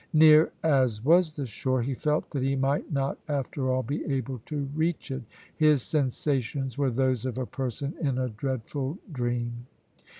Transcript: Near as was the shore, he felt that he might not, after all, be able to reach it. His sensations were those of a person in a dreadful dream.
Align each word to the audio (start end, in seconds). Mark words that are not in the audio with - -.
Near 0.13 0.51
as 0.63 1.05
was 1.05 1.33
the 1.33 1.45
shore, 1.45 1.83
he 1.83 1.93
felt 1.93 2.31
that 2.31 2.41
he 2.41 2.55
might 2.55 2.91
not, 2.91 3.19
after 3.27 3.71
all, 3.71 3.83
be 3.83 4.03
able 4.05 4.39
to 4.47 4.67
reach 4.73 5.11
it. 5.11 5.21
His 5.55 5.83
sensations 5.83 6.75
were 6.75 6.89
those 6.89 7.23
of 7.27 7.37
a 7.37 7.45
person 7.45 7.93
in 8.01 8.17
a 8.17 8.29
dreadful 8.29 8.97
dream. 9.13 9.67